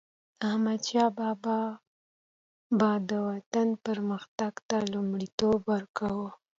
احمدشاه 0.49 1.09
بابا 1.19 1.59
به 2.77 2.89
د 3.09 3.11
وطن 3.29 3.67
پرمختګ 3.85 4.53
ته 4.69 4.77
لومړیتوب 4.93 5.59
ورکاوه. 5.73 6.29